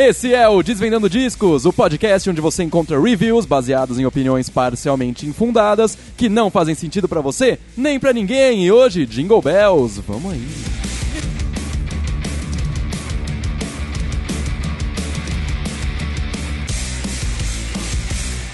[0.00, 5.26] Esse é o Desvendando Discos, o podcast onde você encontra reviews baseados em opiniões parcialmente
[5.26, 8.64] infundadas que não fazem sentido pra você nem pra ninguém.
[8.64, 10.46] E hoje, Jingle Bells, vamos aí.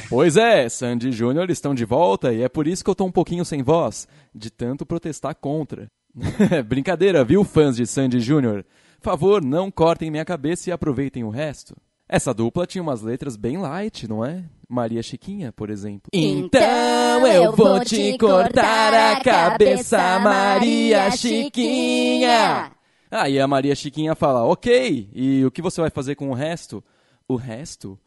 [0.09, 3.05] Pois é, Sandy e Júnior estão de volta e é por isso que eu tô
[3.05, 5.91] um pouquinho sem voz, de tanto protestar contra.
[6.67, 8.65] Brincadeira, viu, fãs de Sandy Júnior?
[9.05, 11.77] Favor, não cortem minha cabeça e aproveitem o resto.
[12.09, 14.45] Essa dupla tinha umas letras bem light, não é?
[14.67, 16.09] Maria Chiquinha, por exemplo.
[16.11, 22.73] Então eu vou te cortar a cabeça, Maria Chiquinha.
[23.11, 26.83] Aí a Maria Chiquinha fala: Ok, e o que você vai fazer com o resto?
[27.29, 27.99] O resto?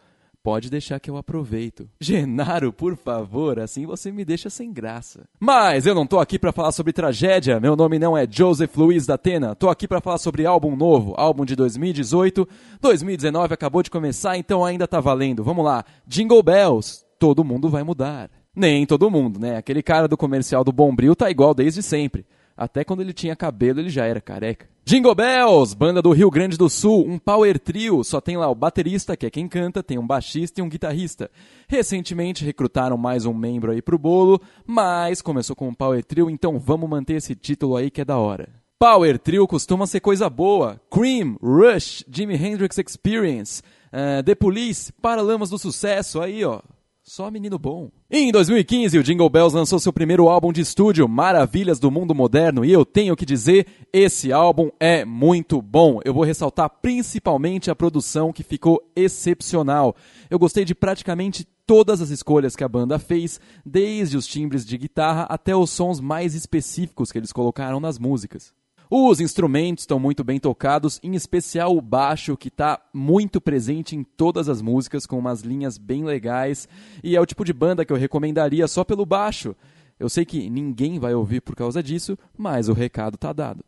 [0.48, 1.90] Pode deixar que eu aproveito.
[2.00, 5.28] Genaro, por favor, assim você me deixa sem graça.
[5.38, 7.60] Mas eu não tô aqui para falar sobre tragédia.
[7.60, 9.56] Meu nome não é Joseph Luiz da Atena.
[9.56, 12.48] Tô aqui para falar sobre álbum novo, álbum de 2018.
[12.80, 15.44] 2019 acabou de começar, então ainda tá valendo.
[15.44, 15.84] Vamos lá.
[16.08, 17.04] Jingle Bells.
[17.20, 18.30] Todo mundo vai mudar.
[18.56, 19.58] Nem todo mundo, né?
[19.58, 22.26] Aquele cara do comercial do Bombril tá igual desde sempre.
[22.58, 24.68] Até quando ele tinha cabelo, ele já era careca.
[24.84, 28.56] Jingle Bells, banda do Rio Grande do Sul, um power trio, só tem lá o
[28.56, 31.30] baterista, que é quem canta, tem um baixista e um guitarrista.
[31.68, 36.58] Recentemente recrutaram mais um membro aí pro bolo, mas começou com um power trio, então
[36.58, 38.50] vamos manter esse título aí que é da hora.
[38.80, 40.80] Power trio costuma ser coisa boa.
[40.90, 46.62] Cream, Rush, Jimi Hendrix Experience, uh, The Police, Paralamas do Sucesso, aí ó,
[47.08, 47.90] só menino bom.
[48.12, 52.66] Em 2015, o Jingle Bells lançou seu primeiro álbum de estúdio, Maravilhas do Mundo Moderno,
[52.66, 56.02] e eu tenho que dizer, esse álbum é muito bom.
[56.04, 59.96] Eu vou ressaltar principalmente a produção que ficou excepcional.
[60.30, 64.78] Eu gostei de praticamente todas as escolhas que a banda fez, desde os timbres de
[64.78, 68.54] guitarra até os sons mais específicos que eles colocaram nas músicas.
[68.90, 74.04] Os instrumentos estão muito bem tocados, em especial o baixo, que está muito presente em
[74.04, 76.70] todas as músicas, com umas linhas bem legais.
[77.04, 79.56] E é o tipo de banda que eu recomendaria só pelo baixo.
[80.00, 83.64] Eu sei que ninguém vai ouvir por causa disso, mas o recado tá dado.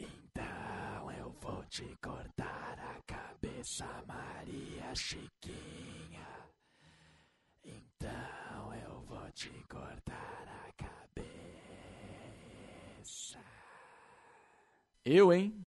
[0.00, 3.12] Então eu vou te cortar a
[3.62, 6.26] cabeça, Maria Chiquinha.
[7.64, 10.72] Então eu vou te cortar a
[11.12, 11.28] cabeça.
[15.04, 15.61] Eu, hein?